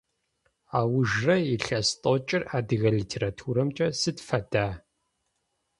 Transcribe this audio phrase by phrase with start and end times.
[0.79, 4.67] Аужрэ илъэс тӏокӏыр адыгэ литературэмкӏэ сыд фэда?